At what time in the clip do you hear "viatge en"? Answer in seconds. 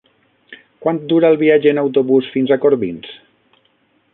1.43-1.81